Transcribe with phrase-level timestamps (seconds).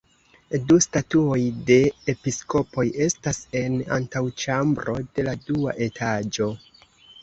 [0.69, 1.77] Du statuoj de
[2.15, 6.55] episkopoj estas en antaŭĉambro de la dua etaĝo.